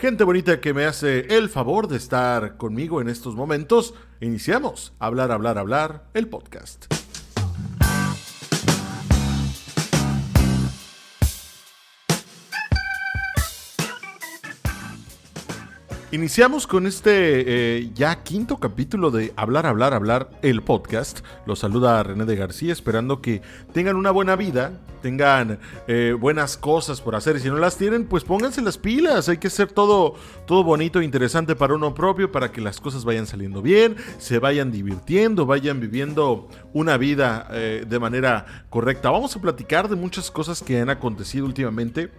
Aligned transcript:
Gente 0.00 0.22
bonita 0.22 0.60
que 0.60 0.72
me 0.72 0.84
hace 0.84 1.36
el 1.36 1.48
favor 1.48 1.88
de 1.88 1.96
estar 1.96 2.56
conmigo 2.56 3.00
en 3.00 3.08
estos 3.08 3.34
momentos, 3.34 3.94
iniciamos 4.20 4.92
Hablar, 5.00 5.32
Hablar, 5.32 5.58
Hablar, 5.58 6.04
el 6.14 6.28
podcast. 6.28 6.86
Iniciamos 16.10 16.66
con 16.66 16.86
este 16.86 17.80
eh, 17.80 17.90
ya 17.94 18.22
quinto 18.22 18.56
capítulo 18.56 19.10
de 19.10 19.34
Hablar, 19.36 19.66
Hablar, 19.66 19.92
Hablar, 19.92 20.30
el 20.40 20.62
podcast. 20.62 21.20
Los 21.44 21.58
saluda 21.58 22.02
René 22.02 22.24
de 22.24 22.34
García, 22.34 22.72
esperando 22.72 23.20
que 23.20 23.42
tengan 23.74 23.94
una 23.94 24.10
buena 24.10 24.34
vida, 24.34 24.80
tengan 25.02 25.58
eh, 25.86 26.16
buenas 26.18 26.56
cosas 26.56 27.02
por 27.02 27.14
hacer. 27.14 27.36
Y 27.36 27.40
si 27.40 27.48
no 27.48 27.58
las 27.58 27.76
tienen, 27.76 28.06
pues 28.06 28.24
pónganse 28.24 28.62
las 28.62 28.78
pilas. 28.78 29.28
Hay 29.28 29.36
que 29.36 29.48
hacer 29.48 29.70
todo, 29.70 30.14
todo 30.46 30.64
bonito 30.64 31.00
e 31.00 31.04
interesante 31.04 31.54
para 31.54 31.74
uno 31.74 31.92
propio, 31.92 32.32
para 32.32 32.52
que 32.52 32.62
las 32.62 32.80
cosas 32.80 33.04
vayan 33.04 33.26
saliendo 33.26 33.60
bien, 33.60 33.94
se 34.16 34.38
vayan 34.38 34.72
divirtiendo, 34.72 35.44
vayan 35.44 35.78
viviendo 35.78 36.48
una 36.72 36.96
vida 36.96 37.48
eh, 37.50 37.84
de 37.86 37.98
manera 37.98 38.64
correcta. 38.70 39.10
Vamos 39.10 39.36
a 39.36 39.42
platicar 39.42 39.90
de 39.90 39.96
muchas 39.96 40.30
cosas 40.30 40.62
que 40.62 40.80
han 40.80 40.88
acontecido 40.88 41.44
últimamente 41.44 42.10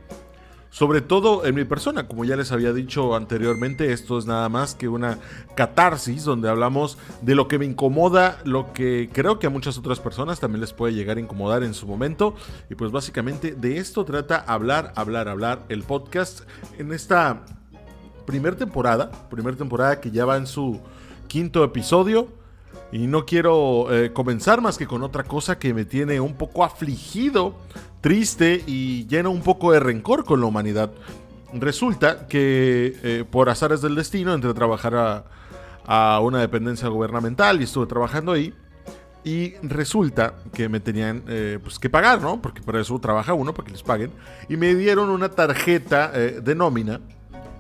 sobre 0.70 1.02
todo 1.02 1.46
en 1.46 1.55
mi 1.55 1.66
persona, 1.66 2.08
como 2.08 2.26
ya 2.26 2.36
les 2.36 2.52
había 2.52 2.73
dicho 2.73 3.16
anteriormente, 3.16 3.91
esto 3.91 4.18
es 4.18 4.26
nada 4.26 4.50
más 4.50 4.76
que 4.76 4.88
una 4.88 5.18
catarsis 5.55 6.23
donde 6.23 6.50
hablamos 6.50 6.98
de 7.22 7.36
lo 7.36 7.48
que 7.48 7.58
me 7.58 7.66
incomoda, 7.66 8.40
lo 8.45 8.72
que 8.73 9.09
creo 9.12 9.40
que 9.40 9.48
a 9.48 9.50
muchas 9.50 9.78
otras 9.78 10.00
personas 10.00 10.40
también 10.40 10.62
les 10.62 10.73
puede 10.73 10.94
llegar 10.94 11.18
a 11.18 11.20
incomodar 11.20 11.64
en 11.64 11.73
su 11.73 11.88
momento. 11.88 12.36
Y 12.70 12.76
pues 12.76 12.92
básicamente 12.92 13.55
de 13.55 13.78
esto 13.78 14.05
trata 14.05 14.38
hablar, 14.38 14.94
hablar, 14.95 15.28
hablar 15.28 15.66
el 15.70 15.84
podcast 15.84 16.42
en 16.78 16.94
esta 16.94 17.45
primera 18.26 18.56
temporada, 18.56 19.12
primera 19.30 19.58
temporada 19.58 20.00
que 20.00 20.12
ya 20.12 20.26
va 20.26 20.38
en 20.38 20.45
su 20.45 20.80
quinto 21.28 21.64
episodio. 21.64 22.39
Y 22.92 23.06
no 23.06 23.26
quiero 23.26 23.94
eh, 23.94 24.14
comenzar 24.14 24.62
más 24.62 24.78
que 24.78 24.88
con 24.88 25.04
otra 25.04 25.23
cosa 25.23 25.59
que 25.59 25.73
me 25.73 25.86
tiene 25.86 26.20
un 26.20 26.34
poco 26.34 26.64
afligido, 26.64 27.56
triste 28.02 28.64
y 28.66 29.06
lleno 29.08 29.30
un 29.30 29.42
poco 29.42 29.72
de 29.72 29.80
rencor 29.80 30.26
con 30.26 30.42
la 30.42 30.48
humanidad. 30.48 30.92
Resulta 31.54 32.28
que 32.28 32.98
eh, 33.04 33.26
por 33.30 33.50
azares 33.50 33.82
del 33.82 33.95
destino 33.95 34.34
entré 34.34 34.50
a 34.50 34.54
trabajar 34.54 34.95
a, 34.95 36.20
una 36.22 36.40
dependencia 36.40 36.88
gubernamental 36.88 37.62
y 37.62 37.64
estuve 37.64 37.88
trabajando 37.88 38.32
ahí. 38.32 38.54
Y 39.23 39.56
resulta 39.64 40.36
que 40.54 40.70
me 40.70 40.80
tenían 40.80 41.23
eh, 41.28 41.60
pues 41.62 41.78
que 41.78 41.90
pagar, 41.90 42.22
¿no? 42.22 42.42
Porque 42.42 42.62
para 42.62 42.80
eso 42.80 42.98
trabaja 43.00 43.34
uno, 43.34 43.54
para 43.54 43.66
que 43.66 43.72
les 43.72 43.84
paguen. 43.84 44.12
Y 44.48 44.56
me 44.56 44.73
dieron 44.76 45.10
una 45.10 45.30
tarjeta 45.30 46.10
de 46.10 46.56
nómina. 46.56 47.02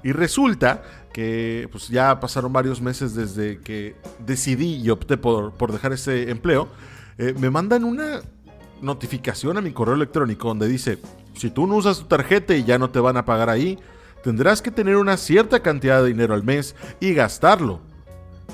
Y 0.03 0.11
resulta 0.11 0.83
que 1.13 1.67
pues 1.71 1.89
ya 1.89 2.19
pasaron 2.19 2.53
varios 2.53 2.81
meses 2.81 3.15
desde 3.15 3.59
que 3.59 3.95
decidí 4.25 4.75
y 4.75 4.89
opté 4.89 5.17
por, 5.17 5.53
por 5.53 5.71
dejar 5.71 5.93
ese 5.93 6.29
empleo, 6.29 6.69
eh, 7.17 7.33
me 7.37 7.49
mandan 7.49 7.83
una 7.83 8.21
notificación 8.81 9.57
a 9.57 9.61
mi 9.61 9.71
correo 9.71 9.95
electrónico 9.95 10.47
donde 10.47 10.67
dice, 10.67 10.99
si 11.35 11.49
tú 11.49 11.67
no 11.67 11.75
usas 11.75 11.99
tu 11.99 12.05
tarjeta 12.05 12.55
y 12.55 12.63
ya 12.63 12.77
no 12.77 12.89
te 12.89 12.99
van 12.99 13.17
a 13.17 13.25
pagar 13.25 13.49
ahí, 13.49 13.77
tendrás 14.23 14.61
que 14.61 14.71
tener 14.71 14.95
una 14.95 15.17
cierta 15.17 15.61
cantidad 15.61 16.01
de 16.01 16.09
dinero 16.09 16.33
al 16.33 16.43
mes 16.43 16.75
y 16.99 17.13
gastarlo. 17.13 17.81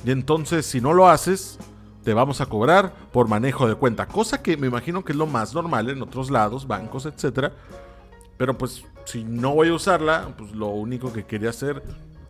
Y 0.05 0.11
entonces 0.11 0.65
si 0.65 0.81
no 0.81 0.93
lo 0.93 1.07
haces, 1.09 1.59
te 2.03 2.13
vamos 2.13 2.41
a 2.41 2.45
cobrar 2.45 2.93
por 3.11 3.27
manejo 3.27 3.67
de 3.67 3.75
cuenta, 3.75 4.07
cosa 4.07 4.41
que 4.41 4.57
me 4.57 4.67
imagino 4.67 5.03
que 5.03 5.11
es 5.11 5.17
lo 5.17 5.25
más 5.25 5.53
normal 5.53 5.89
en 5.89 6.01
otros 6.01 6.29
lados, 6.29 6.67
bancos, 6.67 7.05
etc. 7.05 7.51
Pero 8.37 8.57
pues 8.57 8.83
si 9.05 9.23
no 9.23 9.53
voy 9.53 9.69
a 9.69 9.73
usarla, 9.73 10.33
pues 10.37 10.51
lo 10.51 10.67
único 10.67 11.13
que 11.13 11.25
quería 11.25 11.51
hacer 11.51 11.81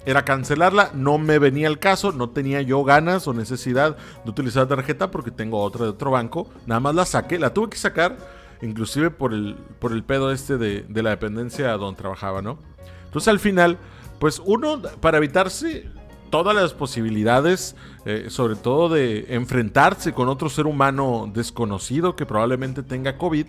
era 0.06 0.24
cancelarla. 0.24 0.92
No 0.94 1.18
me 1.18 1.40
venía 1.40 1.68
el 1.68 1.80
caso, 1.80 2.12
no 2.12 2.30
tenía 2.30 2.62
yo 2.62 2.84
ganas 2.84 3.28
o 3.28 3.34
necesidad 3.34 3.98
de 4.24 4.30
utilizar 4.30 4.64
la 4.64 4.76
tarjeta 4.76 5.12
porque 5.12 5.32
tengo 5.32 5.62
otra 5.62 5.86
de 5.86 5.92
otro 5.92 6.12
banco. 6.12 6.48
Nada 6.66 6.80
más 6.80 6.96
la 6.96 7.06
saqué, 7.06 7.40
la 7.40 7.54
tuve 7.54 7.70
que 7.70 7.78
sacar, 7.78 8.18
inclusive 8.62 9.10
por 9.10 9.34
el, 9.34 9.56
por 9.80 9.92
el 9.92 10.04
pedo 10.04 10.32
este 10.32 10.58
de, 10.58 10.86
la 11.02 11.10
dependencia 11.10 11.72
donde 11.78 11.98
trabajaba, 12.00 12.42
¿no? 12.42 12.60
Entonces 13.06 13.28
al 13.30 13.40
final, 13.40 13.78
pues 14.20 14.42
uno, 14.44 14.82
para 15.00 15.18
evitarse 15.18 15.90
todas 16.30 16.56
las 16.56 16.74
posibilidades, 16.74 17.76
eh, 18.06 18.26
sobre 18.30 18.56
todo 18.56 18.90
de 18.90 19.26
enfrentarse 19.30 20.14
con 20.14 20.28
otro 20.28 20.50
ser 20.50 20.66
humano 20.66 21.32
desconocido 21.34 22.16
que 22.16 22.26
probablemente 22.26 22.84
tenga 22.84 23.18
COVID, 23.18 23.48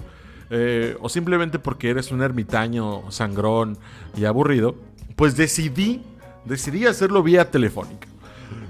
eh, 0.51 0.97
o 1.01 1.09
simplemente 1.09 1.59
porque 1.59 1.91
eres 1.91 2.12
un 2.12 2.23
ermitaño 2.23 3.11
sangrón 3.11 3.79
y 4.17 4.25
aburrido, 4.25 4.77
pues 5.17 5.37
decidí 5.37 6.03
decidí 6.45 6.87
hacerlo 6.87 7.23
vía 7.23 7.51
telefónica. 7.51 8.07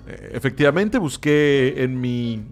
Eh, 0.08 0.30
efectivamente, 0.32 0.98
busqué 0.98 1.82
en 1.82 2.00
mi, 2.00 2.42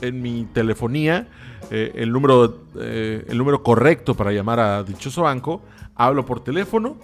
en 0.00 0.22
mi 0.22 0.46
telefonía 0.52 1.28
eh, 1.70 1.92
el, 1.96 2.10
número, 2.10 2.62
el 2.76 3.36
número 3.36 3.62
correcto 3.62 4.14
para 4.14 4.32
llamar 4.32 4.60
a 4.60 4.82
dichoso 4.82 5.22
banco. 5.22 5.62
Hablo 5.94 6.24
por 6.24 6.42
teléfono. 6.42 6.96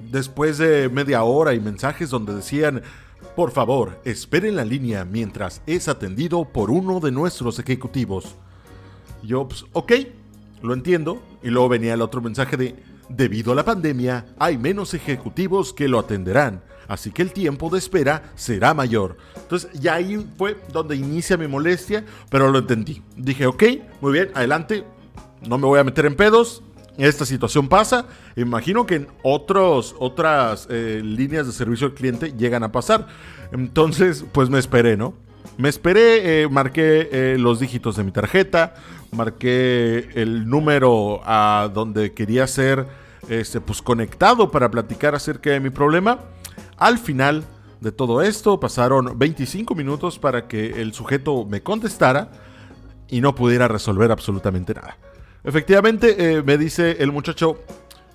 Después 0.00 0.58
de 0.58 0.88
media 0.88 1.22
hora 1.22 1.54
y 1.54 1.60
mensajes 1.60 2.10
donde 2.10 2.34
decían, 2.34 2.82
por 3.34 3.50
favor, 3.50 4.00
espere 4.04 4.48
en 4.48 4.56
la 4.56 4.64
línea 4.64 5.04
mientras 5.04 5.62
es 5.66 5.88
atendido 5.88 6.44
por 6.44 6.70
uno 6.70 7.00
de 7.00 7.12
nuestros 7.12 7.58
ejecutivos. 7.58 8.34
Yo, 9.22 9.46
pues, 9.48 9.64
ok, 9.72 9.92
lo 10.62 10.74
entiendo. 10.74 11.22
Y 11.42 11.50
luego 11.50 11.68
venía 11.68 11.94
el 11.94 12.02
otro 12.02 12.20
mensaje 12.20 12.56
de, 12.56 12.76
Debido 13.08 13.52
a 13.52 13.54
la 13.54 13.64
pandemia, 13.64 14.26
hay 14.36 14.58
menos 14.58 14.92
ejecutivos 14.92 15.72
que 15.72 15.86
lo 15.86 16.00
atenderán, 16.00 16.60
así 16.88 17.12
que 17.12 17.22
el 17.22 17.32
tiempo 17.32 17.70
de 17.70 17.78
espera 17.78 18.32
será 18.34 18.74
mayor. 18.74 19.16
Entonces, 19.36 19.70
ya 19.74 19.94
ahí 19.94 20.26
fue 20.36 20.56
donde 20.72 20.96
inicia 20.96 21.36
mi 21.36 21.46
molestia, 21.46 22.04
pero 22.30 22.50
lo 22.50 22.58
entendí. 22.58 23.02
Dije, 23.16 23.46
ok, 23.46 23.62
muy 24.00 24.12
bien, 24.12 24.30
adelante, 24.34 24.84
no 25.46 25.56
me 25.56 25.66
voy 25.66 25.78
a 25.78 25.84
meter 25.84 26.04
en 26.06 26.16
pedos. 26.16 26.64
Esta 26.98 27.26
situación 27.26 27.68
pasa. 27.68 28.06
Imagino 28.34 28.86
que 28.86 28.96
en 28.96 29.08
otros, 29.22 29.94
otras 30.00 30.66
eh, 30.68 31.00
líneas 31.04 31.46
de 31.46 31.52
servicio 31.52 31.86
al 31.86 31.94
cliente 31.94 32.32
llegan 32.32 32.64
a 32.64 32.72
pasar. 32.72 33.06
Entonces, 33.52 34.24
pues 34.32 34.50
me 34.50 34.58
esperé, 34.58 34.96
¿no? 34.96 35.14
Me 35.58 35.70
esperé, 35.70 36.42
eh, 36.42 36.48
marqué 36.48 37.08
eh, 37.10 37.36
los 37.38 37.60
dígitos 37.60 37.96
de 37.96 38.04
mi 38.04 38.12
tarjeta, 38.12 38.74
marqué 39.12 40.10
el 40.14 40.48
número 40.48 41.22
a 41.24 41.70
donde 41.72 42.12
quería 42.12 42.46
ser 42.46 42.86
este, 43.28 43.60
pues, 43.62 43.80
conectado 43.80 44.50
para 44.50 44.70
platicar 44.70 45.14
acerca 45.14 45.50
de 45.50 45.60
mi 45.60 45.70
problema. 45.70 46.20
Al 46.76 46.98
final 46.98 47.44
de 47.80 47.90
todo 47.90 48.20
esto 48.20 48.60
pasaron 48.60 49.18
25 49.18 49.74
minutos 49.74 50.18
para 50.18 50.46
que 50.46 50.80
el 50.82 50.92
sujeto 50.92 51.46
me 51.46 51.62
contestara 51.62 52.30
y 53.08 53.22
no 53.22 53.34
pudiera 53.34 53.66
resolver 53.66 54.10
absolutamente 54.10 54.74
nada. 54.74 54.98
Efectivamente, 55.42 56.16
eh, 56.18 56.42
me 56.42 56.58
dice 56.58 56.96
el 57.00 57.12
muchacho, 57.12 57.62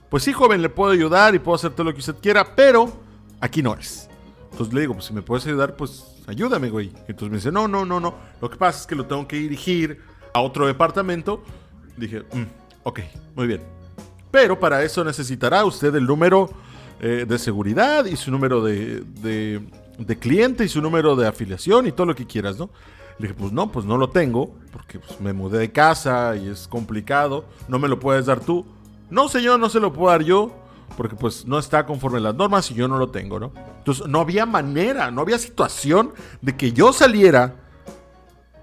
pues 0.10 0.24
sí, 0.24 0.34
joven, 0.34 0.62
le 0.62 0.70
puedo 0.70 0.92
ayudar 0.92 1.34
y 1.34 1.40
puedo 1.40 1.56
hacer 1.56 1.72
todo 1.72 1.86
lo 1.86 1.94
que 1.94 2.02
usted 2.02 2.16
quiera, 2.22 2.56
pero 2.56 2.92
aquí 3.40 3.64
no 3.64 3.74
es. 3.74 4.10
Entonces 4.52 4.74
le 4.74 4.82
digo, 4.82 4.94
pues 4.94 5.06
si 5.06 5.14
me 5.14 5.22
puedes 5.22 5.48
ayudar, 5.48 5.76
pues 5.76 6.11
ayúdame, 6.28 6.70
güey. 6.70 6.92
Entonces 7.08 7.30
me 7.30 7.38
dice, 7.38 7.52
no, 7.52 7.68
no, 7.68 7.86
no, 7.86 8.00
no. 8.00 8.16
Lo 8.42 8.50
que 8.50 8.58
pasa 8.58 8.82
es 8.82 8.88
que 8.88 8.96
lo 8.96 9.06
tengo 9.06 9.28
que 9.28 9.38
dirigir 9.38 10.02
a 10.34 10.42
otro 10.42 10.68
departamento. 10.68 11.44
Dije, 11.98 12.22
mm, 12.22 12.44
ok, 12.84 13.00
muy 13.36 13.48
bien. 13.48 13.62
Pero 14.32 14.60
para 14.60 14.84
eso 14.84 15.04
necesitará 15.04 15.66
usted 15.66 15.94
el 15.96 16.06
número 16.06 16.50
eh, 17.00 17.26
de 17.28 17.40
seguridad 17.40 18.06
y 18.06 18.16
su 18.16 18.32
número 18.32 18.64
de, 18.64 19.04
de, 19.98 20.18
cliente 20.20 20.64
y 20.64 20.70
su 20.70 20.82
número 20.82 21.16
de 21.16 21.28
afiliación 21.28 21.88
y 21.88 21.92
todo 21.92 22.08
lo 22.08 22.16
que 22.16 22.26
quieras, 22.26 22.58
¿no? 22.58 22.70
Le 23.20 23.28
dije, 23.28 23.40
pues 23.40 23.52
no, 23.52 23.72
pues 23.72 23.86
no 23.86 23.98
lo 23.98 24.10
tengo, 24.10 24.56
porque 24.72 25.00
pues, 25.00 25.20
me 25.20 25.34
mudé 25.34 25.60
de 25.60 25.72
casa 25.72 26.36
y 26.36 26.48
es 26.48 26.68
complicado. 26.68 27.46
No 27.68 27.78
me 27.78 27.88
lo 27.88 28.00
puedes 28.00 28.26
dar 28.26 28.40
tú. 28.40 28.66
No, 29.10 29.28
señor, 29.28 29.60
no 29.60 29.70
se 29.70 29.80
lo 29.80 29.92
puedo 29.92 30.12
dar 30.12 30.24
yo 30.24 30.61
porque 30.98 31.16
pues 31.16 31.46
no 31.46 31.60
está 31.60 31.86
conforme 31.86 32.18
a 32.18 32.22
las 32.22 32.36
normas 32.36 32.70
y 32.72 32.74
yo 32.74 32.88
no 32.88 32.98
lo 32.98 33.10
tengo, 33.10 33.40
¿no? 33.40 33.52
Entonces 33.78 34.08
no 34.08 34.20
había 34.20 34.46
manera, 34.46 35.12
no 35.12 35.22
había 35.22 35.38
situación 35.38 36.14
de 36.42 36.56
que 36.56 36.72
yo 36.72 36.94
saliera 36.94 37.56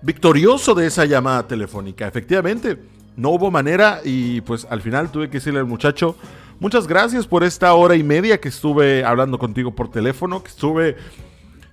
victorioso 0.02 0.74
de 0.74 0.86
esa 0.86 1.04
llamada 1.04 1.46
telefónica. 1.46 2.06
Efectivamente, 2.06 2.78
no 3.16 3.30
hubo 3.30 3.50
manera 3.50 4.00
y 4.04 4.40
pues 4.42 4.66
al 4.70 4.80
final 4.80 5.10
tuve 5.10 5.28
que 5.28 5.38
decirle 5.38 5.60
al 5.60 5.66
muchacho, 5.66 6.16
muchas 6.60 6.86
gracias 6.86 7.26
por 7.26 7.44
esta 7.44 7.74
hora 7.74 7.96
y 7.96 8.02
media 8.02 8.40
que 8.40 8.48
estuve 8.48 9.04
hablando 9.04 9.38
contigo 9.38 9.74
por 9.74 9.90
teléfono, 9.90 10.42
que 10.42 10.48
estuve 10.48 10.96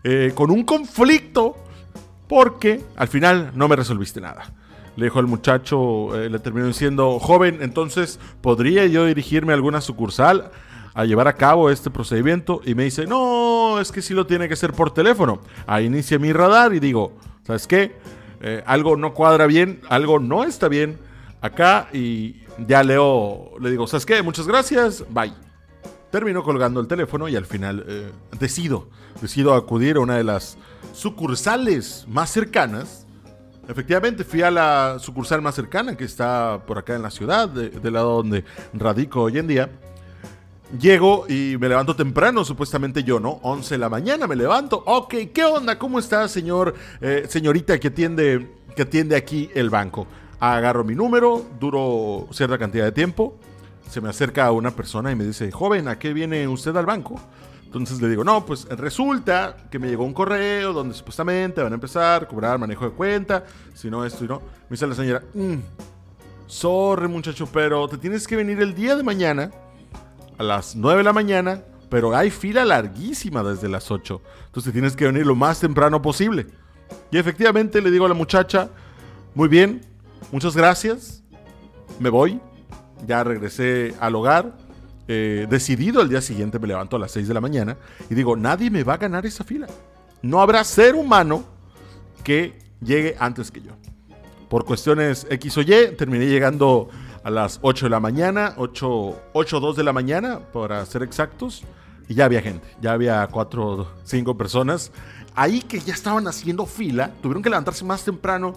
eh, 0.04 0.32
con 0.34 0.52
un 0.52 0.64
conflicto 0.64 1.58
porque 2.28 2.84
al 2.96 3.08
final 3.08 3.52
no 3.56 3.68
me 3.68 3.76
resolviste 3.76 4.20
nada. 4.20 4.52
Le 4.96 5.06
dijo 5.06 5.20
el 5.20 5.28
muchacho, 5.28 6.16
eh, 6.16 6.30
le 6.30 6.40
terminó 6.40 6.68
diciendo, 6.68 7.20
joven, 7.20 7.60
entonces, 7.62 8.20
¿podría 8.42 8.86
yo 8.86 9.06
dirigirme 9.06 9.54
a 9.54 9.56
alguna 9.56 9.82
sucursal 9.82 10.52
a 10.94 11.04
llevar 11.04 11.28
a 11.28 11.34
cabo 11.34 11.70
este 11.70 11.90
procedimiento? 11.90 12.62
Y 12.66 12.76
me 12.76 12.86
dice, 12.86 13.06
no, 13.06 13.80
es 13.82 13.92
que 13.92 14.02
sí 14.02 14.14
lo 14.14 14.26
tiene 14.26 14.48
que 14.48 14.54
hacer 14.54 14.72
por 14.72 14.94
teléfono. 14.94 15.42
Ahí 15.68 15.86
inicia 15.86 16.18
mi 16.18 16.32
radar 16.32 16.74
y 16.74 16.80
digo, 16.80 17.14
¿sabes 17.44 17.68
qué? 17.68 17.96
Eh, 18.42 18.64
algo 18.66 18.96
no 18.96 19.14
cuadra 19.14 19.48
bien, 19.48 19.82
algo 19.90 20.20
no 20.20 20.44
está 20.44 20.68
bien 20.68 20.98
acá 21.42 21.90
y 21.94 22.44
ya 22.68 22.84
leo, 22.84 23.52
le 23.60 23.72
digo, 23.72 23.88
¿sabes 23.88 24.06
qué? 24.06 24.22
Muchas 24.22 24.48
gracias, 24.48 25.04
bye. 25.10 25.34
termino 26.12 26.44
colgando 26.44 26.80
el 26.80 26.88
teléfono 26.88 27.28
y 27.28 27.36
al 27.36 27.46
final 27.46 27.84
eh, 27.88 28.12
decido, 28.40 28.88
decido 29.22 29.54
acudir 29.54 29.98
a 29.98 30.00
una 30.00 30.16
de 30.16 30.24
las 30.24 30.58
sucursales 30.94 32.06
más 32.08 32.30
cercanas. 32.32 33.05
Efectivamente, 33.68 34.24
fui 34.24 34.42
a 34.44 34.52
la 34.52 34.98
sucursal 35.00 35.42
más 35.42 35.56
cercana 35.56 35.98
que 35.98 36.04
está 36.04 36.62
por 36.68 36.78
acá 36.78 36.96
en 36.96 37.02
la 37.02 37.10
ciudad, 37.10 37.50
del 37.50 37.94
lado 37.94 38.18
donde 38.18 38.44
radico 38.74 39.24
hoy 39.24 39.40
en 39.40 39.48
día. 39.48 39.70
Llego 40.80 41.26
y 41.28 41.58
me 41.60 41.70
levanto 41.70 41.96
temprano, 41.96 42.44
supuestamente 42.44 43.04
yo, 43.04 43.20
¿no? 43.20 43.40
11 43.44 43.76
de 43.76 43.78
la 43.80 43.90
mañana 43.90 44.28
me 44.28 44.36
levanto. 44.36 44.84
Ok, 44.86 45.16
¿qué 45.34 45.46
onda? 45.46 45.80
¿Cómo 45.80 46.00
está, 46.00 46.28
señor, 46.28 46.76
eh, 47.02 47.26
señorita 47.28 47.80
que 47.80 47.88
atiende, 47.88 48.50
que 48.76 48.84
atiende 48.84 49.16
aquí 49.16 49.50
el 49.56 49.70
banco? 49.70 50.06
Agarro 50.40 50.84
mi 50.84 50.96
número, 50.96 51.44
duro 51.60 52.28
cierta 52.32 52.58
cantidad 52.58 52.86
de 52.86 52.92
tiempo, 52.92 53.36
se 53.90 54.02
me 54.02 54.10
acerca 54.10 54.52
una 54.52 54.72
persona 54.72 55.12
y 55.12 55.16
me 55.16 55.24
dice, 55.24 55.52
joven, 55.52 55.88
¿a 55.88 55.98
qué 55.98 56.14
viene 56.14 56.48
usted 56.48 56.76
al 56.76 56.86
banco? 56.86 57.20
Entonces 57.78 58.02
le 58.02 58.08
digo, 58.08 58.24
no, 58.24 58.46
pues 58.46 58.66
resulta 58.70 59.58
que 59.70 59.80
me 59.80 59.90
llegó 59.90 60.06
un 60.06 60.14
correo 60.14 60.72
donde 60.72 60.94
supuestamente 60.94 61.62
van 61.62 61.74
a 61.74 61.76
empezar 61.76 62.24
a 62.24 62.28
cobrar 62.28 62.58
manejo 62.58 62.86
de 62.86 62.92
cuenta, 62.92 63.44
si 63.74 63.90
no 63.90 64.06
esto 64.06 64.24
y 64.24 64.30
no. 64.30 64.40
Me 64.40 64.72
dice 64.72 64.88
la 64.88 64.96
señora, 64.96 65.22
mm, 65.34 65.56
sorry 66.48 67.10
muchacho, 67.10 67.50
pero 67.52 67.86
te 67.90 67.98
tienes 67.98 68.28
que 68.28 68.38
venir 68.38 68.62
el 68.62 68.74
día 68.74 68.96
de 68.96 69.04
mañana 69.04 69.52
a 70.38 70.44
las 70.44 70.76
9 70.78 71.00
de 71.00 71.04
la 71.04 71.12
mañana, 71.12 71.64
pero 71.90 72.16
hay 72.16 72.32
fila 72.32 72.64
larguísima 72.64 73.44
desde 73.44 73.68
las 73.68 73.92
8. 73.92 74.22
Entonces 74.46 74.72
tienes 74.72 74.96
que 74.96 75.06
venir 75.06 75.26
lo 75.26 75.36
más 75.36 75.60
temprano 75.60 76.02
posible. 76.02 76.48
Y 77.12 77.18
efectivamente 77.18 77.82
le 77.82 77.92
digo 77.92 78.06
a 78.06 78.10
la 78.10 78.16
muchacha, 78.16 78.70
muy 79.34 79.50
bien, 79.50 79.82
muchas 80.32 80.56
gracias, 80.56 81.24
me 82.00 82.10
voy, 82.10 82.40
ya 83.06 83.22
regresé 83.26 83.96
al 84.00 84.16
hogar. 84.16 84.65
Eh, 85.08 85.46
decidido 85.50 86.02
el 86.02 86.10
día 86.10 86.22
siguiente 86.22 86.58
me 86.58 86.68
levanto 86.68 86.96
a 86.96 87.00
las 87.00 87.12
6 87.12 87.28
de 87.28 87.34
la 87.36 87.42
mañana 87.42 87.78
y 88.10 88.16
digo, 88.16 88.36
nadie 88.36 88.72
me 88.72 88.84
va 88.84 88.96
a 88.96 88.98
ganar 88.98 89.26
esa 89.26 89.44
fila. 89.44 89.68
No 90.22 90.42
habrá 90.42 90.64
ser 90.64 90.96
humano 90.96 91.44
que 92.24 92.58
llegue 92.82 93.16
antes 93.20 93.52
que 93.52 93.62
yo. 93.62 93.72
Por 94.50 94.66
cuestiones 94.66 95.28
X 95.30 95.58
o 95.58 95.62
Y, 95.62 95.96
terminé 95.98 96.26
llegando 96.28 96.90
a 97.24 97.30
las 97.30 97.60
8 97.62 97.88
de 97.88 97.90
la 97.90 98.00
mañana, 98.00 98.54
8, 98.58 99.22
8 99.34 99.60
2 99.60 99.76
de 99.76 99.84
la 99.84 99.94
mañana, 99.94 100.40
para 100.40 100.86
ser 100.86 101.04
exactos. 101.04 101.64
Y 102.08 102.14
ya 102.14 102.26
había 102.26 102.42
gente, 102.42 102.68
ya 102.82 102.94
había 102.94 103.28
4 103.28 103.88
5 104.04 104.38
personas. 104.38 104.92
Ahí 105.36 105.62
que 105.62 105.80
ya 105.80 105.94
estaban 105.94 106.28
haciendo 106.28 106.66
fila, 106.66 107.12
tuvieron 107.22 107.44
que 107.44 107.50
levantarse 107.50 107.84
más 107.84 108.04
temprano 108.04 108.54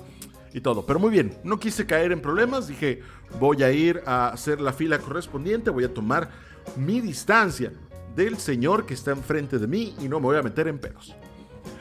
y 0.52 0.60
todo. 0.60 0.86
Pero 0.86 0.98
muy 0.98 1.10
bien, 1.10 1.38
no 1.44 1.58
quise 1.58 1.86
caer 1.86 2.12
en 2.12 2.20
problemas, 2.20 2.68
dije, 2.68 3.00
voy 3.38 3.62
a 3.62 3.70
ir 3.70 4.02
a 4.06 4.28
hacer 4.28 4.60
la 4.60 4.72
fila 4.72 4.98
correspondiente, 4.98 5.70
voy 5.70 5.84
a 5.84 5.92
tomar 5.92 6.30
mi 6.76 7.00
distancia 7.00 7.72
del 8.14 8.38
señor 8.38 8.86
que 8.86 8.94
está 8.94 9.12
enfrente 9.12 9.58
de 9.58 9.66
mí 9.66 9.94
y 10.00 10.08
no 10.08 10.20
me 10.20 10.26
voy 10.26 10.36
a 10.36 10.42
meter 10.42 10.68
en 10.68 10.78
pelos. 10.78 11.14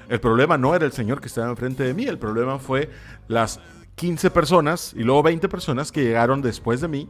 El 0.10 0.20
problema 0.20 0.58
no 0.58 0.74
era 0.74 0.86
el 0.86 0.92
señor 0.92 1.20
que 1.20 1.28
estaba 1.28 1.50
enfrente 1.50 1.84
de 1.84 1.94
mí, 1.94 2.06
el 2.06 2.18
problema 2.18 2.60
fue 2.60 2.90
las 3.28 3.60
15 3.96 4.30
personas 4.30 4.94
y 4.96 5.04
luego 5.04 5.24
20 5.24 5.50
personas 5.50 5.92
que 5.92 6.04
llegaron 6.04 6.42
después 6.42 6.82
de 6.82 6.88
mí 6.88 7.10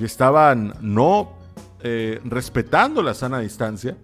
y 0.00 0.04
estaban 0.04 0.74
no 0.80 1.38
eh, 1.80 2.20
respetando 2.24 3.02
la 3.02 3.14
sana 3.14 3.40
distancia. 3.40 3.96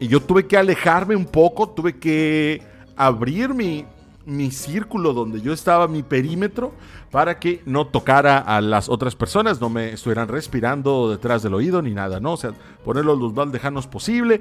Y 0.00 0.08
yo 0.08 0.20
tuve 0.20 0.46
que 0.46 0.56
alejarme 0.56 1.14
un 1.14 1.26
poco, 1.26 1.68
tuve 1.68 1.98
que 1.98 2.62
abrir 2.96 3.54
mi, 3.54 3.84
mi 4.26 4.50
círculo 4.50 5.12
donde 5.12 5.40
yo 5.40 5.52
estaba, 5.52 5.88
mi 5.88 6.02
perímetro, 6.02 6.72
para 7.10 7.38
que 7.38 7.62
no 7.66 7.86
tocara 7.86 8.38
a 8.38 8.60
las 8.60 8.88
otras 8.88 9.14
personas, 9.16 9.60
no 9.60 9.68
me 9.68 9.92
estuvieran 9.92 10.28
respirando 10.28 11.10
detrás 11.10 11.42
del 11.42 11.54
oído 11.54 11.82
ni 11.82 11.92
nada, 11.92 12.20
¿no? 12.20 12.32
O 12.32 12.36
sea, 12.36 12.52
ponerlo 12.84 13.16
lo 13.16 13.30
más 13.30 13.48
lejanos 13.48 13.86
posible 13.86 14.40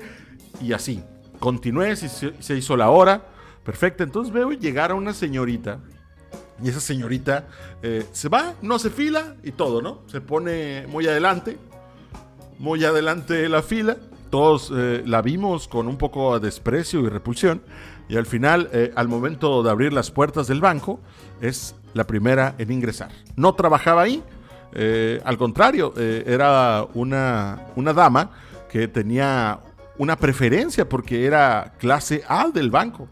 y 0.61 0.73
así. 0.73 1.03
Continué, 1.39 1.95
se 1.95 2.57
hizo 2.57 2.77
la 2.77 2.89
hora, 2.91 3.25
perfecto. 3.63 4.03
Entonces 4.03 4.33
veo 4.33 4.51
llegar 4.51 4.91
a 4.91 4.95
una 4.95 5.13
señorita 5.13 5.79
y 6.63 6.69
esa 6.69 6.79
señorita 6.79 7.47
eh, 7.81 8.05
se 8.11 8.29
va, 8.29 8.53
no 8.61 8.77
se 8.77 8.89
fila 8.89 9.35
y 9.43 9.51
todo, 9.51 9.81
¿no? 9.81 10.01
Se 10.07 10.21
pone 10.21 10.85
muy 10.87 11.07
adelante, 11.07 11.57
muy 12.59 12.83
adelante 12.85 13.33
de 13.33 13.49
la 13.49 13.63
fila. 13.63 13.97
Todos 14.29 14.71
eh, 14.73 15.03
la 15.05 15.21
vimos 15.21 15.67
con 15.67 15.87
un 15.87 15.97
poco 15.97 16.39
de 16.39 16.45
desprecio 16.45 17.01
y 17.01 17.09
repulsión. 17.09 17.61
Y 18.11 18.17
al 18.17 18.25
final, 18.25 18.69
eh, 18.73 18.91
al 18.97 19.07
momento 19.07 19.63
de 19.63 19.71
abrir 19.71 19.93
las 19.93 20.11
puertas 20.11 20.45
del 20.45 20.59
banco, 20.59 20.99
es 21.39 21.75
la 21.93 22.05
primera 22.05 22.55
en 22.57 22.69
ingresar. 22.69 23.07
No 23.37 23.55
trabajaba 23.55 24.01
ahí, 24.01 24.21
eh, 24.73 25.21
al 25.23 25.37
contrario, 25.37 25.93
eh, 25.95 26.25
era 26.27 26.85
una, 26.93 27.67
una 27.77 27.93
dama 27.93 28.31
que 28.69 28.89
tenía 28.89 29.61
una 29.97 30.17
preferencia 30.17 30.89
porque 30.89 31.25
era 31.25 31.71
clase 31.77 32.21
A 32.27 32.49
del 32.49 32.69
banco. 32.69 33.07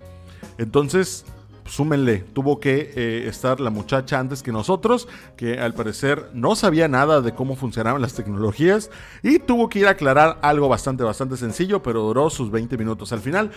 Entonces, 0.57 1.23
súmenle, 1.69 2.19
tuvo 2.33 2.59
que 2.59 2.91
eh, 2.95 3.27
estar 3.27 3.59
la 3.59 3.69
muchacha 3.69 4.19
antes 4.19 4.43
que 4.43 4.51
nosotros, 4.51 5.07
que 5.37 5.59
al 5.59 5.73
parecer 5.73 6.29
no 6.33 6.55
sabía 6.55 6.87
nada 6.87 7.21
de 7.21 7.33
cómo 7.33 7.55
funcionaban 7.55 8.01
las 8.01 8.13
tecnologías 8.13 8.89
y 9.23 9.39
tuvo 9.39 9.69
que 9.69 9.79
ir 9.79 9.87
a 9.87 9.91
aclarar 9.91 10.39
algo 10.41 10.67
bastante, 10.67 11.03
bastante 11.03 11.37
sencillo, 11.37 11.81
pero 11.81 12.01
duró 12.01 12.29
sus 12.29 12.51
20 12.51 12.77
minutos. 12.77 13.13
Al 13.13 13.19
final 13.19 13.51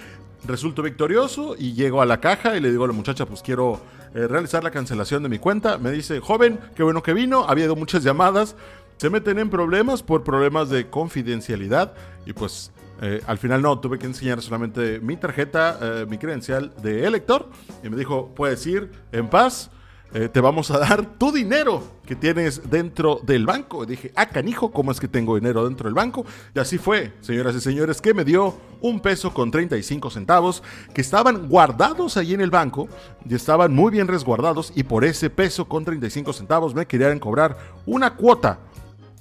resultó 0.47 0.82
victorioso 0.82 1.56
y 1.59 1.73
llego 1.73 2.03
a 2.03 2.06
la 2.06 2.20
caja 2.20 2.56
y 2.56 2.61
le 2.61 2.70
digo 2.70 2.85
a 2.85 2.88
la 2.88 2.93
muchacha, 2.93 3.26
pues 3.26 3.43
quiero 3.43 3.81
eh, 4.15 4.26
realizar 4.29 4.62
la 4.62 4.70
cancelación 4.70 5.23
de 5.23 5.29
mi 5.29 5.38
cuenta. 5.38 5.79
Me 5.79 5.91
dice, 5.91 6.20
joven, 6.20 6.61
qué 6.75 6.82
bueno 6.82 7.03
que 7.03 7.15
vino, 7.15 7.44
había 7.49 7.65
ido 7.65 7.76
muchas 7.76 8.03
llamadas, 8.03 8.56
se 8.99 9.11
meten 9.11 9.38
en 9.38 9.50
problemas 9.50 10.03
por 10.03 10.23
problemas 10.23 10.69
de 10.69 10.88
confidencialidad 10.88 11.94
y 12.26 12.32
pues 12.32 12.70
eh, 13.00 13.23
al 13.27 13.39
final 13.39 13.62
no, 13.62 13.79
tuve 13.81 13.99
que 13.99 14.06
enseñar 14.06 14.41
solamente 14.43 15.00
mi 15.00 15.17
tarjeta, 15.17 15.79
eh, 15.81 16.06
mi 16.09 16.19
credencial 16.19 16.73
de 16.83 17.06
elector. 17.06 17.49
Y 17.83 17.89
me 17.89 17.97
dijo, 17.97 18.33
puedes 18.35 18.67
ir 18.67 18.91
en 19.11 19.29
paz, 19.29 19.71
eh, 20.15 20.29
te 20.29 20.43
vamos 20.43 20.71
a 20.71 20.79
dar 20.79 21.06
tu 21.17 21.33
dinero 21.33 21.83
que 22.05 22.15
tienes 22.15 22.71
dentro 22.71 23.21
del 23.23 23.47
banco. 23.47 23.85
Y 23.85 23.87
dije, 23.87 24.12
ah, 24.15 24.27
canijo, 24.27 24.71
¿cómo 24.71 24.93
es 24.93 25.00
que 25.00 25.09
tengo 25.09 25.37
dinero 25.37 25.65
dentro 25.65 25.87
del 25.87 25.94
banco? 25.94 26.27
Y 26.55 26.59
así 26.59 26.77
fue, 26.77 27.15
señoras 27.23 27.56
y 27.56 27.61
señores, 27.61 28.03
que 28.03 28.12
me 28.12 28.25
dio 28.25 28.55
un 28.83 29.00
peso 29.00 29.33
con 29.33 29.50
35 29.50 30.11
centavos 30.11 30.62
que 30.93 31.00
estaban 31.00 31.49
guardados 31.49 32.19
ahí 32.19 32.35
en 32.35 32.43
el 32.43 32.50
banco 32.50 32.89
y 33.27 33.35
estaban 33.35 33.73
muy 33.73 33.91
bien 33.91 34.06
resguardados. 34.06 34.73
Y 34.77 34.83
por 34.83 35.05
ese 35.06 35.31
peso 35.31 35.67
con 35.67 35.83
35 35.85 36.35
centavos 36.35 36.75
me 36.75 36.87
querían 36.87 37.19
cobrar 37.19 37.56
una 37.87 38.15
cuota. 38.15 38.59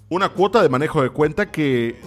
Una 0.10 0.28
cuota 0.28 0.62
de 0.62 0.68
manejo 0.68 1.02
de 1.02 1.10
cuenta 1.10 1.50
que, 1.50 2.02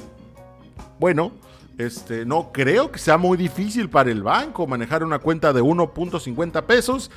bueno, 1.01 1.33
este, 1.79 2.25
no 2.25 2.53
creo 2.53 2.91
que 2.91 2.99
sea 2.99 3.19
muy 3.19 3.37
difícil 3.37 3.88
para 3.91 4.10
el 4.10 4.22
banco 4.22 4.67
manejar 4.67 5.03
una 5.03 5.19
cuenta 5.19 5.53
de 5.53 5.63
1.50 5.63 6.63
pesos, 6.65 7.10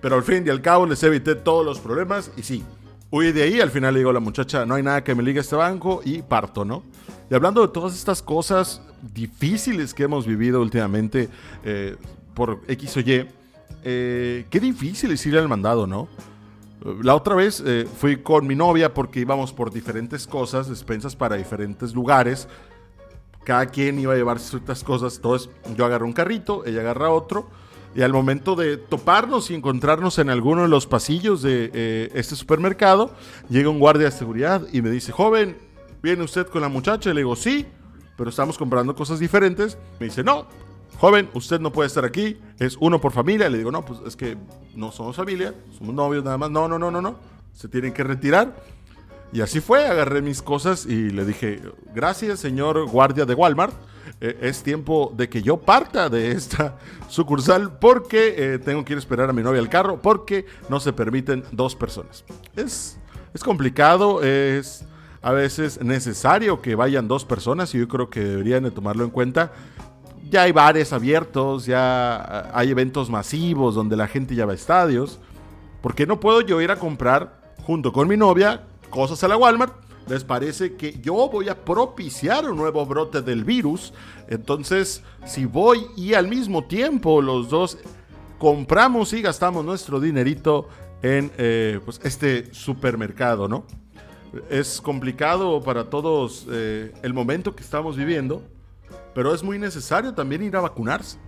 pero 0.00 0.16
al 0.16 0.22
fin 0.22 0.44
y 0.46 0.50
al 0.50 0.62
cabo 0.62 0.86
les 0.86 1.02
evité 1.02 1.34
todos 1.34 1.64
los 1.64 1.78
problemas 1.78 2.30
y 2.36 2.42
sí, 2.42 2.64
huí 3.10 3.32
de 3.32 3.42
ahí, 3.42 3.60
al 3.60 3.70
final 3.70 3.94
le 3.94 4.00
digo 4.00 4.10
a 4.10 4.14
la 4.14 4.20
muchacha, 4.20 4.64
no 4.64 4.74
hay 4.74 4.82
nada 4.82 5.04
que 5.04 5.14
me 5.14 5.22
ligue 5.22 5.38
a 5.38 5.42
este 5.42 5.56
banco 5.56 6.00
y 6.04 6.22
parto, 6.22 6.64
¿no? 6.64 6.82
Y 7.30 7.34
hablando 7.34 7.60
de 7.60 7.68
todas 7.68 7.94
estas 7.94 8.22
cosas 8.22 8.80
difíciles 9.14 9.92
que 9.92 10.04
hemos 10.04 10.26
vivido 10.26 10.62
últimamente 10.62 11.28
eh, 11.64 11.96
por 12.34 12.60
X 12.66 12.96
o 12.96 13.00
Y, 13.00 13.26
eh, 13.84 14.46
qué 14.48 14.60
difícil 14.60 15.12
es 15.12 15.24
ir 15.26 15.36
al 15.36 15.48
mandado, 15.48 15.86
¿no? 15.86 16.08
La 17.02 17.14
otra 17.14 17.34
vez 17.34 17.62
eh, 17.66 17.86
fui 17.98 18.18
con 18.18 18.46
mi 18.46 18.54
novia 18.54 18.94
porque 18.94 19.20
íbamos 19.20 19.52
por 19.52 19.72
diferentes 19.72 20.26
cosas, 20.26 20.68
despensas 20.68 21.16
para 21.16 21.36
diferentes 21.36 21.92
lugares 21.92 22.48
cada 23.48 23.64
quien 23.64 23.98
iba 23.98 24.12
a 24.12 24.16
llevar 24.16 24.40
ciertas 24.40 24.84
cosas. 24.84 25.16
Entonces 25.16 25.48
yo 25.74 25.86
agarré 25.86 26.04
un 26.04 26.12
carrito, 26.12 26.66
ella 26.66 26.82
agarra 26.82 27.08
otro. 27.08 27.48
Y 27.94 28.02
al 28.02 28.12
momento 28.12 28.56
de 28.56 28.76
toparnos 28.76 29.50
y 29.50 29.54
encontrarnos 29.54 30.18
en 30.18 30.28
alguno 30.28 30.60
de 30.64 30.68
los 30.68 30.86
pasillos 30.86 31.40
de 31.40 31.70
eh, 31.72 32.10
este 32.12 32.36
supermercado, 32.36 33.10
llega 33.48 33.70
un 33.70 33.78
guardia 33.78 34.04
de 34.04 34.10
seguridad 34.10 34.66
y 34.70 34.82
me 34.82 34.90
dice, 34.90 35.12
joven, 35.12 35.56
¿viene 36.02 36.24
usted 36.24 36.46
con 36.48 36.60
la 36.60 36.68
muchacha? 36.68 37.08
Y 37.08 37.14
le 37.14 37.20
digo, 37.20 37.36
sí, 37.36 37.64
pero 38.18 38.28
estamos 38.28 38.58
comprando 38.58 38.94
cosas 38.94 39.18
diferentes. 39.18 39.78
Me 39.98 40.08
dice, 40.08 40.22
no, 40.22 40.46
joven, 40.98 41.30
usted 41.32 41.58
no 41.58 41.72
puede 41.72 41.86
estar 41.86 42.04
aquí, 42.04 42.38
es 42.58 42.76
uno 42.80 43.00
por 43.00 43.12
familia. 43.12 43.48
Le 43.48 43.56
digo, 43.56 43.72
no, 43.72 43.82
pues 43.82 44.00
es 44.06 44.14
que 44.14 44.36
no 44.74 44.92
somos 44.92 45.16
familia, 45.16 45.54
somos 45.78 45.94
novios 45.94 46.22
nada 46.22 46.36
más. 46.36 46.50
No, 46.50 46.68
no, 46.68 46.78
no, 46.78 46.90
no, 46.90 47.00
no, 47.00 47.16
se 47.54 47.66
tienen 47.66 47.94
que 47.94 48.04
retirar. 48.04 48.54
Y 49.32 49.42
así 49.42 49.60
fue, 49.60 49.86
agarré 49.86 50.22
mis 50.22 50.40
cosas 50.40 50.86
y 50.86 51.10
le 51.10 51.24
dije, 51.26 51.60
gracias 51.94 52.40
señor 52.40 52.86
guardia 52.88 53.26
de 53.26 53.34
Walmart, 53.34 53.74
eh, 54.20 54.38
es 54.40 54.62
tiempo 54.62 55.12
de 55.14 55.28
que 55.28 55.42
yo 55.42 55.58
parta 55.58 56.08
de 56.08 56.32
esta 56.32 56.78
sucursal 57.08 57.78
porque 57.78 58.34
eh, 58.36 58.58
tengo 58.58 58.84
que 58.84 58.94
ir 58.94 58.96
a 58.96 59.00
esperar 59.00 59.28
a 59.28 59.32
mi 59.34 59.42
novia 59.42 59.60
al 59.60 59.68
carro 59.68 60.00
porque 60.00 60.46
no 60.70 60.80
se 60.80 60.94
permiten 60.94 61.44
dos 61.52 61.76
personas. 61.76 62.24
Es, 62.56 62.98
es 63.34 63.44
complicado, 63.44 64.22
es 64.22 64.84
a 65.20 65.32
veces 65.32 65.82
necesario 65.82 66.62
que 66.62 66.74
vayan 66.74 67.06
dos 67.06 67.24
personas 67.26 67.74
y 67.74 67.78
yo 67.78 67.88
creo 67.88 68.08
que 68.08 68.20
deberían 68.20 68.62
de 68.62 68.70
tomarlo 68.70 69.04
en 69.04 69.10
cuenta. 69.10 69.52
Ya 70.30 70.42
hay 70.42 70.52
bares 70.52 70.92
abiertos, 70.92 71.66
ya 71.66 72.50
hay 72.54 72.70
eventos 72.70 73.10
masivos 73.10 73.74
donde 73.74 73.96
la 73.96 74.08
gente 74.08 74.34
ya 74.34 74.46
va 74.46 74.52
a 74.52 74.54
estadios. 74.54 75.20
porque 75.82 76.06
no 76.06 76.18
puedo 76.18 76.40
yo 76.40 76.60
ir 76.60 76.70
a 76.70 76.76
comprar 76.76 77.54
junto 77.62 77.92
con 77.92 78.08
mi 78.08 78.16
novia 78.16 78.62
cosas 78.90 79.22
a 79.24 79.28
la 79.28 79.36
Walmart 79.36 79.88
les 80.08 80.24
parece 80.24 80.74
que 80.74 80.98
yo 81.00 81.28
voy 81.28 81.48
a 81.48 81.64
propiciar 81.64 82.50
un 82.50 82.56
nuevo 82.56 82.84
brote 82.86 83.20
del 83.20 83.44
virus. 83.44 83.92
Entonces, 84.28 85.02
si 85.26 85.44
voy 85.44 85.86
y 85.96 86.14
al 86.14 86.28
mismo 86.28 86.64
tiempo 86.64 87.20
los 87.20 87.48
dos 87.50 87.78
compramos 88.38 89.12
y 89.12 89.22
gastamos 89.22 89.64
nuestro 89.64 90.00
dinerito 90.00 90.68
en 91.02 91.30
eh, 91.36 91.80
pues 91.84 92.00
este 92.02 92.52
supermercado, 92.54 93.48
¿no? 93.48 93.64
Es 94.50 94.80
complicado 94.80 95.62
para 95.62 95.84
todos 95.90 96.46
eh, 96.50 96.92
el 97.02 97.14
momento 97.14 97.54
que 97.54 97.62
estamos 97.62 97.96
viviendo, 97.96 98.42
pero 99.14 99.34
es 99.34 99.42
muy 99.42 99.58
necesario 99.58 100.14
también 100.14 100.42
ir 100.42 100.56
a 100.56 100.60
vacunarse. 100.60 101.18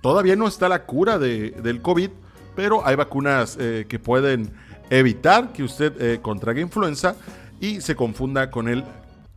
Todavía 0.00 0.36
no 0.36 0.48
está 0.48 0.68
la 0.68 0.86
cura 0.86 1.18
de, 1.18 1.50
del 1.50 1.82
COVID, 1.82 2.10
pero 2.56 2.86
hay 2.86 2.96
vacunas 2.96 3.56
eh, 3.60 3.86
que 3.88 3.98
pueden 3.98 4.52
evitar 4.90 5.52
que 5.52 5.62
usted 5.62 6.20
contraiga 6.20 6.60
influenza 6.60 7.16
y 7.60 7.80
se 7.80 7.94
confunda 7.94 8.50
con 8.50 8.68
el, 8.68 8.84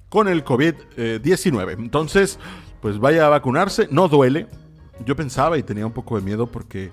con 0.10 0.28
el 0.28 0.44
COVID-19. 0.44 1.74
Entonces, 1.74 2.40
pues 2.82 3.00
vaya 3.00 3.26
a 3.26 3.30
vacunarse, 3.30 3.88
no 3.92 4.08
duele. 4.08 4.48
Yo 5.06 5.16
pensaba 5.16 5.58
y 5.58 5.64
tenía 5.64 5.86
un 5.86 5.94
poco 5.94 6.18
de 6.18 6.22
miedo 6.22 6.48
porque 6.48 6.92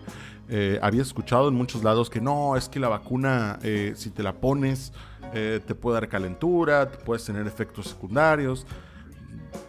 eh, 0.48 0.78
había 0.82 1.02
escuchado 1.02 1.48
en 1.48 1.54
muchos 1.54 1.84
lados 1.84 2.10
que 2.10 2.20
no, 2.20 2.56
es 2.56 2.68
que 2.68 2.80
la 2.80 2.88
vacuna, 2.88 3.58
eh, 3.62 3.92
si 3.94 4.10
te 4.10 4.22
la 4.22 4.34
pones, 4.34 4.92
eh, 5.32 5.60
te 5.64 5.74
puede 5.76 6.00
dar 6.00 6.08
calentura, 6.08 6.90
puedes 7.04 7.24
tener 7.24 7.46
efectos 7.46 7.86
secundarios. 7.86 8.66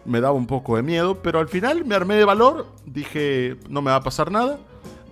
Me 0.04 0.20
daba 0.20 0.34
un 0.34 0.46
poco 0.46 0.76
de 0.76 0.82
miedo, 0.82 1.22
pero 1.22 1.38
al 1.38 1.48
final 1.48 1.84
me 1.84 1.94
armé 1.94 2.16
de 2.16 2.24
valor, 2.24 2.66
dije, 2.84 3.56
no 3.68 3.80
me 3.80 3.90
va 3.92 3.96
a 3.96 4.02
pasar 4.02 4.32
nada. 4.32 4.58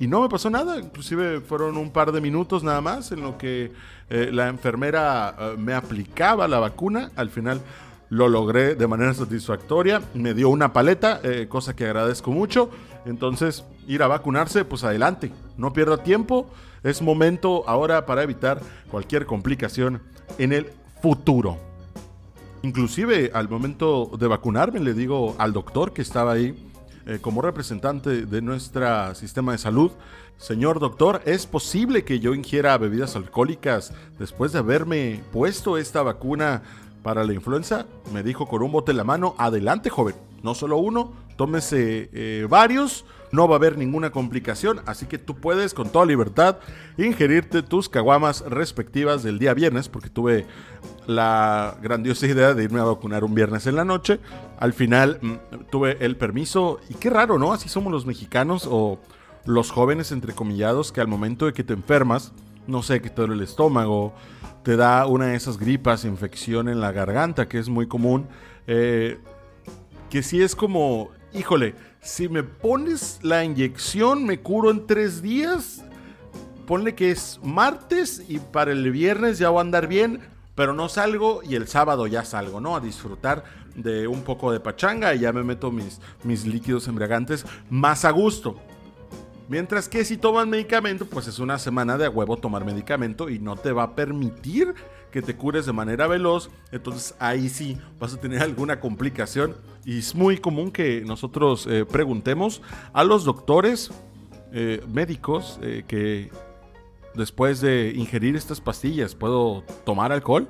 Y 0.00 0.06
no 0.06 0.22
me 0.22 0.30
pasó 0.30 0.48
nada, 0.48 0.78
inclusive 0.78 1.42
fueron 1.42 1.76
un 1.76 1.90
par 1.90 2.10
de 2.10 2.22
minutos 2.22 2.64
nada 2.64 2.80
más 2.80 3.12
en 3.12 3.20
lo 3.20 3.36
que 3.36 3.70
eh, 4.08 4.30
la 4.32 4.48
enfermera 4.48 5.36
eh, 5.38 5.54
me 5.58 5.74
aplicaba 5.74 6.48
la 6.48 6.58
vacuna. 6.58 7.10
Al 7.16 7.28
final 7.28 7.60
lo 8.08 8.26
logré 8.26 8.74
de 8.76 8.86
manera 8.86 9.12
satisfactoria, 9.12 10.00
me 10.14 10.32
dio 10.32 10.48
una 10.48 10.72
paleta, 10.72 11.20
eh, 11.22 11.48
cosa 11.50 11.76
que 11.76 11.84
agradezco 11.84 12.30
mucho. 12.30 12.70
Entonces, 13.04 13.62
ir 13.86 14.02
a 14.02 14.06
vacunarse, 14.06 14.64
pues 14.64 14.84
adelante, 14.84 15.32
no 15.58 15.74
pierda 15.74 16.02
tiempo, 16.02 16.50
es 16.82 17.02
momento 17.02 17.68
ahora 17.68 18.06
para 18.06 18.22
evitar 18.22 18.62
cualquier 18.90 19.26
complicación 19.26 20.00
en 20.38 20.54
el 20.54 20.70
futuro. 21.02 21.58
Inclusive 22.62 23.32
al 23.34 23.50
momento 23.50 24.10
de 24.18 24.26
vacunarme 24.28 24.80
le 24.80 24.94
digo 24.94 25.34
al 25.36 25.52
doctor 25.52 25.92
que 25.92 26.00
estaba 26.00 26.32
ahí, 26.32 26.69
eh, 27.06 27.18
como 27.20 27.42
representante 27.42 28.26
de 28.26 28.42
nuestro 28.42 29.14
sistema 29.14 29.52
de 29.52 29.58
salud, 29.58 29.92
señor 30.36 30.80
doctor, 30.80 31.22
¿es 31.24 31.46
posible 31.46 32.04
que 32.04 32.20
yo 32.20 32.34
ingiera 32.34 32.76
bebidas 32.78 33.16
alcohólicas 33.16 33.92
después 34.18 34.52
de 34.52 34.58
haberme 34.58 35.22
puesto 35.32 35.78
esta 35.78 36.02
vacuna 36.02 36.62
para 37.02 37.24
la 37.24 37.32
influenza? 37.32 37.86
Me 38.12 38.22
dijo 38.22 38.46
con 38.46 38.62
un 38.62 38.72
bote 38.72 38.90
en 38.90 38.98
la 38.98 39.04
mano, 39.04 39.34
adelante 39.38 39.90
joven, 39.90 40.14
no 40.42 40.54
solo 40.54 40.78
uno, 40.78 41.12
tómese 41.36 42.10
eh, 42.12 42.46
varios, 42.48 43.04
no 43.32 43.46
va 43.46 43.54
a 43.54 43.58
haber 43.58 43.78
ninguna 43.78 44.10
complicación, 44.10 44.80
así 44.86 45.06
que 45.06 45.18
tú 45.18 45.36
puedes 45.36 45.74
con 45.74 45.90
toda 45.90 46.06
libertad 46.06 46.58
ingerirte 46.98 47.62
tus 47.62 47.88
caguamas 47.88 48.42
respectivas 48.48 49.22
del 49.22 49.38
día 49.38 49.54
viernes, 49.54 49.88
porque 49.88 50.10
tuve 50.10 50.46
la 51.06 51.76
grandiosa 51.82 52.26
idea 52.26 52.54
de 52.54 52.64
irme 52.64 52.80
a 52.80 52.84
vacunar 52.84 53.24
un 53.24 53.34
viernes 53.34 53.66
en 53.66 53.76
la 53.76 53.84
noche. 53.84 54.20
Al 54.58 54.72
final 54.72 55.18
mm, 55.20 55.34
tuve 55.70 55.96
el 56.04 56.16
permiso 56.16 56.80
y 56.88 56.94
qué 56.94 57.10
raro, 57.10 57.38
¿no? 57.38 57.52
Así 57.52 57.68
somos 57.68 57.92
los 57.92 58.06
mexicanos 58.06 58.66
o 58.70 58.98
los 59.44 59.70
jóvenes 59.70 60.12
entrecomillados 60.12 60.92
que 60.92 61.00
al 61.00 61.08
momento 61.08 61.46
de 61.46 61.52
que 61.52 61.64
te 61.64 61.72
enfermas, 61.72 62.32
no 62.66 62.82
sé, 62.82 63.00
que 63.00 63.10
te 63.10 63.16
duele 63.16 63.34
el 63.34 63.42
estómago, 63.42 64.12
te 64.62 64.76
da 64.76 65.06
una 65.06 65.26
de 65.26 65.36
esas 65.36 65.58
gripas, 65.58 66.04
infección 66.04 66.68
en 66.68 66.80
la 66.80 66.92
garganta, 66.92 67.48
que 67.48 67.58
es 67.58 67.68
muy 67.68 67.86
común, 67.86 68.28
eh, 68.66 69.18
que 70.10 70.22
si 70.22 70.42
es 70.42 70.54
como, 70.54 71.10
híjole, 71.32 71.74
si 72.02 72.28
me 72.28 72.42
pones 72.42 73.18
la 73.22 73.44
inyección 73.44 74.24
me 74.24 74.40
curo 74.40 74.70
en 74.70 74.86
tres 74.86 75.22
días, 75.22 75.84
ponle 76.66 76.94
que 76.94 77.10
es 77.10 77.40
martes 77.42 78.22
y 78.28 78.38
para 78.38 78.72
el 78.72 78.90
viernes 78.90 79.38
ya 79.38 79.50
voy 79.50 79.58
a 79.58 79.62
andar 79.62 79.86
bien, 79.86 80.20
pero 80.54 80.72
no 80.72 80.88
salgo 80.88 81.42
y 81.42 81.54
el 81.54 81.68
sábado 81.68 82.06
ya 82.06 82.24
salgo, 82.24 82.60
¿no? 82.60 82.76
A 82.76 82.80
disfrutar 82.80 83.44
de 83.74 84.08
un 84.08 84.22
poco 84.22 84.52
de 84.52 84.60
pachanga 84.60 85.14
y 85.14 85.20
ya 85.20 85.32
me 85.32 85.42
meto 85.42 85.70
mis, 85.70 86.00
mis 86.24 86.46
líquidos 86.46 86.88
embriagantes 86.88 87.44
más 87.68 88.04
a 88.04 88.10
gusto. 88.10 88.56
Mientras 89.48 89.88
que 89.88 90.04
si 90.04 90.16
tomas 90.16 90.46
medicamento, 90.46 91.06
pues 91.06 91.26
es 91.26 91.40
una 91.40 91.58
semana 91.58 91.98
de 91.98 92.08
huevo 92.08 92.36
tomar 92.36 92.64
medicamento 92.64 93.28
y 93.28 93.40
no 93.40 93.56
te 93.56 93.72
va 93.72 93.82
a 93.82 93.94
permitir 93.96 94.74
que 95.10 95.22
te 95.22 95.36
cures 95.36 95.66
de 95.66 95.72
manera 95.72 96.06
veloz. 96.06 96.50
Entonces 96.70 97.16
ahí 97.18 97.48
sí 97.48 97.76
vas 97.98 98.14
a 98.14 98.20
tener 98.20 98.42
alguna 98.42 98.78
complicación. 98.78 99.56
Y 99.84 99.98
es 99.98 100.14
muy 100.14 100.38
común 100.38 100.70
que 100.70 101.02
nosotros 101.06 101.66
eh, 101.66 101.84
preguntemos 101.84 102.60
a 102.92 103.02
los 103.04 103.24
doctores 103.24 103.90
eh, 104.52 104.84
médicos 104.88 105.58
eh, 105.62 105.84
que 105.86 106.30
después 107.14 107.60
de 107.60 107.92
ingerir 107.94 108.36
estas 108.36 108.60
pastillas 108.60 109.14
puedo 109.14 109.64
tomar 109.84 110.12
alcohol. 110.12 110.48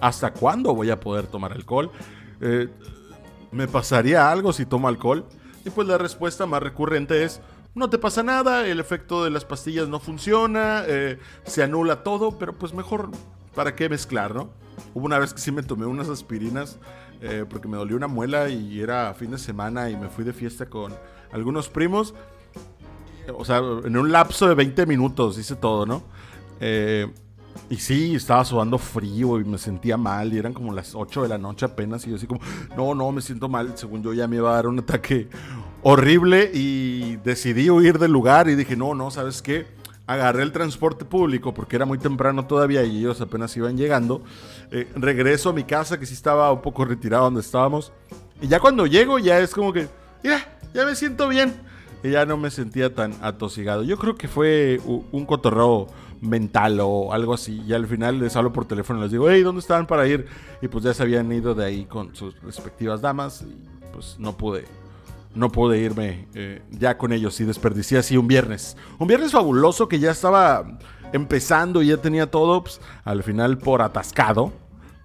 ¿Hasta 0.00 0.32
cuándo 0.32 0.74
voy 0.74 0.90
a 0.90 0.98
poder 0.98 1.26
tomar 1.26 1.52
alcohol? 1.52 1.90
¿Me 3.52 3.68
pasaría 3.68 4.32
algo 4.32 4.54
si 4.54 4.64
tomo 4.64 4.88
alcohol? 4.88 5.26
Y 5.62 5.68
pues 5.68 5.86
la 5.86 5.98
respuesta 5.98 6.46
más 6.46 6.62
recurrente 6.62 7.22
es 7.22 7.42
no 7.74 7.90
te 7.90 7.98
pasa 7.98 8.22
nada, 8.22 8.66
el 8.66 8.80
efecto 8.80 9.22
de 9.24 9.30
las 9.30 9.44
pastillas 9.44 9.88
no 9.88 10.00
funciona, 10.00 10.84
se 11.44 11.62
anula 11.62 12.02
todo, 12.02 12.38
pero 12.38 12.56
pues 12.56 12.72
mejor, 12.72 13.10
¿para 13.54 13.76
qué 13.76 13.90
mezclar, 13.90 14.34
no? 14.34 14.48
Hubo 14.94 15.04
una 15.04 15.18
vez 15.18 15.34
que 15.34 15.40
sí 15.40 15.52
me 15.52 15.62
tomé 15.62 15.84
unas 15.84 16.08
aspirinas 16.08 16.78
eh, 17.20 17.44
porque 17.48 17.68
me 17.68 17.76
dolió 17.76 17.96
una 17.96 18.08
muela 18.08 18.48
y 18.48 18.80
era 18.80 19.12
fin 19.14 19.30
de 19.30 19.38
semana 19.38 19.90
y 19.90 19.96
me 19.96 20.08
fui 20.08 20.24
de 20.24 20.32
fiesta 20.32 20.66
con 20.66 20.92
algunos 21.32 21.68
primos. 21.68 22.14
O 23.36 23.44
sea, 23.44 23.58
en 23.58 23.96
un 23.96 24.10
lapso 24.10 24.48
de 24.48 24.54
20 24.54 24.86
minutos 24.86 25.38
hice 25.38 25.54
todo, 25.54 25.86
¿no? 25.86 26.02
Eh, 26.60 27.06
y 27.68 27.76
sí, 27.76 28.14
estaba 28.14 28.44
sudando 28.44 28.78
frío 28.78 29.38
y 29.38 29.44
me 29.44 29.58
sentía 29.58 29.96
mal 29.96 30.32
y 30.32 30.38
eran 30.38 30.52
como 30.52 30.72
las 30.72 30.94
8 30.94 31.22
de 31.22 31.28
la 31.28 31.38
noche 31.38 31.66
apenas 31.66 32.06
y 32.06 32.10
yo 32.10 32.16
así 32.16 32.26
como, 32.26 32.40
no, 32.76 32.94
no, 32.94 33.12
me 33.12 33.20
siento 33.20 33.48
mal, 33.48 33.76
según 33.76 34.02
yo 34.02 34.12
ya 34.12 34.26
me 34.26 34.36
iba 34.36 34.50
a 34.50 34.54
dar 34.54 34.66
un 34.66 34.78
ataque 34.78 35.28
horrible 35.82 36.50
y 36.52 37.16
decidí 37.16 37.70
huir 37.70 37.98
del 37.98 38.12
lugar 38.12 38.48
y 38.48 38.54
dije, 38.54 38.76
no, 38.76 38.94
no, 38.94 39.10
¿sabes 39.10 39.42
qué? 39.42 39.66
Agarré 40.10 40.42
el 40.42 40.50
transporte 40.50 41.04
público 41.04 41.54
porque 41.54 41.76
era 41.76 41.86
muy 41.86 41.96
temprano 41.96 42.44
todavía 42.44 42.82
y 42.82 42.98
ellos 42.98 43.20
apenas 43.20 43.56
iban 43.56 43.76
llegando. 43.76 44.24
Eh, 44.72 44.90
regreso 44.96 45.50
a 45.50 45.52
mi 45.52 45.62
casa 45.62 46.00
que 46.00 46.06
sí 46.06 46.14
estaba 46.14 46.52
un 46.52 46.62
poco 46.62 46.84
retirado 46.84 47.22
donde 47.22 47.42
estábamos. 47.42 47.92
Y 48.42 48.48
ya 48.48 48.58
cuando 48.58 48.86
llego 48.86 49.20
ya 49.20 49.38
es 49.38 49.54
como 49.54 49.72
que, 49.72 49.86
ya, 50.24 50.52
ya 50.74 50.84
me 50.84 50.96
siento 50.96 51.28
bien. 51.28 51.54
Y 52.02 52.10
ya 52.10 52.26
no 52.26 52.36
me 52.36 52.50
sentía 52.50 52.92
tan 52.92 53.14
atosigado. 53.22 53.84
Yo 53.84 53.98
creo 53.98 54.16
que 54.16 54.26
fue 54.26 54.80
un 54.84 55.24
cotorreo 55.26 55.86
mental 56.20 56.80
o 56.80 57.12
algo 57.12 57.34
así. 57.34 57.62
Y 57.64 57.72
al 57.72 57.86
final 57.86 58.18
les 58.18 58.34
hablo 58.34 58.52
por 58.52 58.64
teléfono 58.64 58.98
y 58.98 59.02
les 59.02 59.12
digo, 59.12 59.30
hey, 59.30 59.42
¿dónde 59.42 59.60
estaban 59.60 59.86
para 59.86 60.08
ir? 60.08 60.26
Y 60.60 60.66
pues 60.66 60.82
ya 60.82 60.92
se 60.92 61.04
habían 61.04 61.30
ido 61.30 61.54
de 61.54 61.64
ahí 61.64 61.84
con 61.84 62.16
sus 62.16 62.34
respectivas 62.42 63.00
damas 63.00 63.42
y 63.42 63.56
pues 63.92 64.16
no 64.18 64.36
pude 64.36 64.64
no 65.34 65.50
pude 65.50 65.78
irme 65.78 66.26
eh, 66.34 66.62
ya 66.70 66.98
con 66.98 67.12
ellos 67.12 67.40
y 67.40 67.44
desperdicié 67.44 67.98
así 67.98 68.16
un 68.16 68.28
viernes. 68.28 68.76
Un 68.98 69.06
viernes 69.06 69.32
fabuloso 69.32 69.88
que 69.88 69.98
ya 69.98 70.10
estaba 70.10 70.78
empezando 71.12 71.82
y 71.82 71.88
ya 71.88 71.96
tenía 71.98 72.30
todo. 72.30 72.62
Pues, 72.62 72.80
al 73.04 73.22
final, 73.22 73.58
por 73.58 73.82
atascado, 73.82 74.52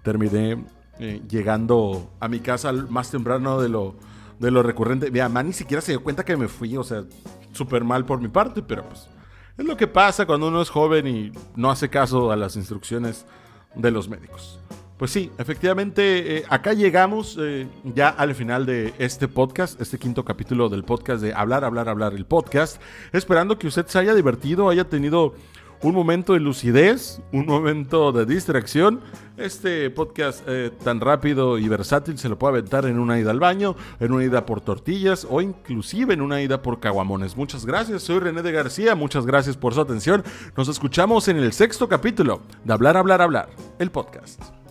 terminé 0.02 0.64
eh, 0.98 1.22
llegando 1.28 2.10
a 2.20 2.28
mi 2.28 2.40
casa 2.40 2.72
más 2.72 3.10
temprano 3.10 3.60
de 3.60 3.68
lo, 3.68 3.96
de 4.38 4.50
lo 4.50 4.62
recurrente. 4.62 5.10
Mi 5.10 5.20
mamá 5.20 5.42
ni 5.42 5.52
siquiera 5.52 5.80
se 5.80 5.92
dio 5.92 6.02
cuenta 6.02 6.24
que 6.24 6.36
me 6.36 6.48
fui, 6.48 6.76
o 6.76 6.84
sea, 6.84 7.04
súper 7.52 7.84
mal 7.84 8.04
por 8.04 8.20
mi 8.20 8.28
parte, 8.28 8.62
pero 8.62 8.84
pues 8.84 9.08
es 9.56 9.64
lo 9.64 9.76
que 9.76 9.86
pasa 9.86 10.26
cuando 10.26 10.48
uno 10.48 10.60
es 10.60 10.68
joven 10.68 11.06
y 11.06 11.32
no 11.54 11.70
hace 11.70 11.88
caso 11.88 12.30
a 12.30 12.36
las 12.36 12.56
instrucciones 12.56 13.26
de 13.74 13.90
los 13.90 14.08
médicos. 14.08 14.60
Pues 14.98 15.10
sí, 15.10 15.30
efectivamente, 15.36 16.38
eh, 16.38 16.44
acá 16.48 16.72
llegamos 16.72 17.36
eh, 17.38 17.68
ya 17.84 18.08
al 18.08 18.34
final 18.34 18.64
de 18.64 18.94
este 18.98 19.28
podcast, 19.28 19.78
este 19.78 19.98
quinto 19.98 20.24
capítulo 20.24 20.70
del 20.70 20.84
podcast 20.84 21.22
de 21.22 21.34
Hablar, 21.34 21.64
Hablar, 21.64 21.90
Hablar, 21.90 22.14
el 22.14 22.24
podcast, 22.24 22.80
esperando 23.12 23.58
que 23.58 23.66
usted 23.66 23.86
se 23.86 23.98
haya 23.98 24.14
divertido, 24.14 24.70
haya 24.70 24.84
tenido 24.84 25.34
un 25.82 25.94
momento 25.94 26.32
de 26.32 26.40
lucidez, 26.40 27.20
un 27.32 27.44
momento 27.44 28.10
de 28.10 28.24
distracción. 28.24 29.00
Este 29.36 29.90
podcast 29.90 30.42
eh, 30.46 30.70
tan 30.82 31.00
rápido 31.00 31.58
y 31.58 31.68
versátil 31.68 32.16
se 32.16 32.30
lo 32.30 32.38
puede 32.38 32.54
aventar 32.54 32.86
en 32.86 32.98
una 32.98 33.18
ida 33.18 33.30
al 33.30 33.40
baño, 33.40 33.76
en 34.00 34.12
una 34.12 34.24
ida 34.24 34.46
por 34.46 34.62
tortillas 34.62 35.26
o 35.28 35.42
inclusive 35.42 36.14
en 36.14 36.22
una 36.22 36.40
ida 36.40 36.62
por 36.62 36.80
caguamones. 36.80 37.36
Muchas 37.36 37.66
gracias, 37.66 38.02
soy 38.02 38.20
René 38.20 38.40
de 38.40 38.52
García, 38.52 38.94
muchas 38.94 39.26
gracias 39.26 39.58
por 39.58 39.74
su 39.74 39.80
atención. 39.82 40.24
Nos 40.56 40.68
escuchamos 40.68 41.28
en 41.28 41.36
el 41.36 41.52
sexto 41.52 41.86
capítulo 41.86 42.40
de 42.64 42.72
Hablar, 42.72 42.96
Hablar, 42.96 43.20
Hablar, 43.20 43.48
el 43.78 43.90
podcast. 43.90 44.65